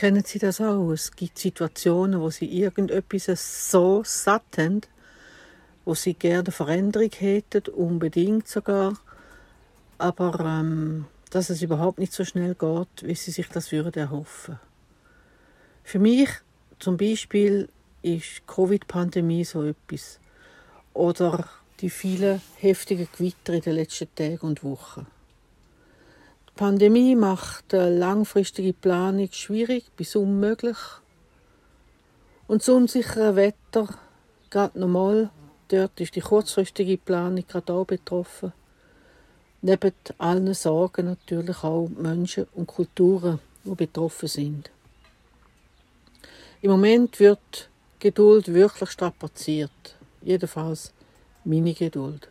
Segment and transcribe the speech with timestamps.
[0.00, 0.92] Kennen Sie das auch?
[0.92, 4.80] Es gibt Situationen, wo Sie irgendetwas so satt haben,
[5.84, 8.98] wo Sie gerne Veränderung hätten, unbedingt sogar,
[9.98, 14.58] aber ähm, dass es überhaupt nicht so schnell geht, wie Sie sich das würden erhoffen.
[15.84, 16.30] Für mich
[16.78, 17.68] zum Beispiel
[18.00, 20.18] ist Covid-Pandemie so etwas.
[20.94, 21.46] Oder
[21.80, 25.06] die vielen heftigen Gewitter in den letzten Tagen und Wochen.
[26.60, 30.76] Die Pandemie macht langfristige Planung schwierig bis unmöglich.
[32.48, 33.88] Und das unsichere Wetter,
[34.50, 35.30] gerade normal,
[35.68, 38.52] dort ist die kurzfristige Planung gerade auch betroffen.
[39.62, 44.70] Neben allen Sorgen natürlich auch Menschen und Kulturen, die betroffen sind.
[46.60, 47.70] Im Moment wird
[48.00, 49.96] Geduld wirklich strapaziert.
[50.20, 50.92] Jedenfalls
[51.42, 52.28] meine Geduld.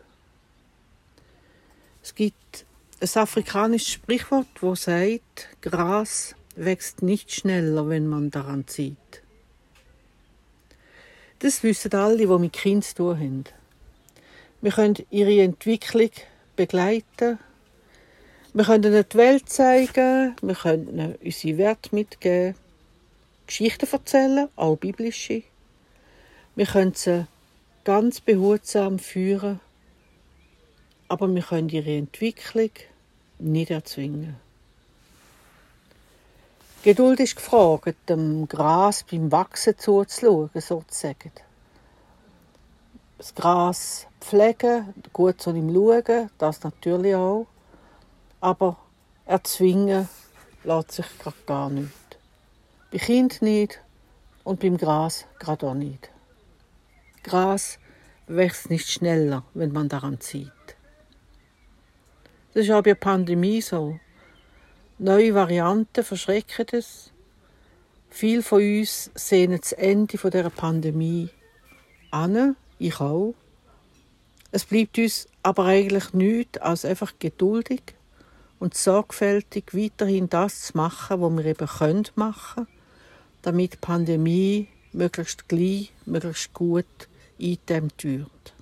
[2.03, 2.68] Es gibt
[3.01, 9.21] ein afrikanisches Sprichwort, wo sagt, Gras wächst nicht schneller, wenn man daran zieht.
[11.39, 13.43] Das wissen alle, die mit Kindern zu tun haben.
[14.61, 16.11] Wir können ihre Entwicklung
[16.57, 17.39] begleiten.
[18.53, 20.35] Wir können ihnen die Welt zeigen.
[20.41, 22.55] Wir können ihnen unsere Werte mitgeben.
[23.47, 25.43] Geschichten erzählen, auch biblische.
[26.55, 27.25] Wir können sie
[27.85, 29.61] ganz behutsam führen,
[31.07, 32.71] aber wir können ihre Entwicklung
[33.39, 34.35] nicht erzwingen.
[36.83, 41.31] Geduld ist gefragt, dem Gras beim Wachsen zuzuschauen, sozusagen.
[43.17, 47.47] Das Gras pflegen, gut zu ihm schauen, das natürlich auch.
[48.39, 48.77] Aber
[49.25, 50.07] erzwingen
[50.63, 52.17] lässt sich gerade gar nicht.
[52.91, 53.81] Bei Kind nicht
[54.45, 56.09] und beim Gras gerade auch nicht.
[57.23, 57.77] Gras
[58.27, 60.51] wächst nicht schneller, wenn man daran zieht.
[62.59, 63.97] Das ist auch bei der Pandemie so.
[64.97, 67.09] Neue Varianten verschrecken es.
[68.09, 71.29] Viele von uns sehen das Ende dieser Pandemie
[72.11, 73.33] an, ich auch.
[74.51, 77.81] Es bleibt uns aber eigentlich nichts als einfach geduldig
[78.59, 82.67] und sorgfältig weiterhin das zu machen, was wir eben können machen,
[83.41, 87.07] damit die Pandemie möglichst gleich, möglichst gut
[87.39, 88.53] eingedämmt wird.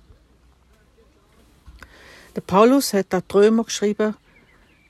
[2.38, 4.14] Der Paulus hat an die geschrieben,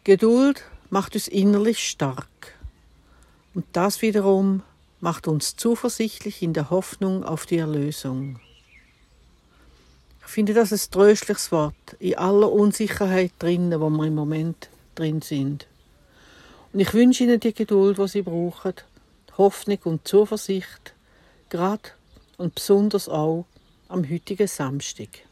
[0.05, 2.29] Geduld macht uns innerlich stark.
[3.55, 4.63] Und das wiederum
[5.01, 8.39] macht uns zuversichtlich in der Hoffnung auf die Erlösung.
[10.21, 15.23] Ich finde das ein tröstliches Wort in aller Unsicherheit drinnen, wo wir im Moment drin
[15.23, 15.67] sind.
[16.75, 18.75] Und ich wünsche Ihnen die Geduld, die Sie brauchen,
[19.39, 20.93] Hoffnung und Zuversicht,
[21.49, 21.93] gerade
[22.37, 23.47] und besonders auch
[23.89, 25.28] am heutigen Samstag.